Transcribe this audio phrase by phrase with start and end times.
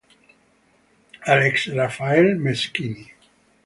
[1.27, 3.11] Alex Raphael Meschini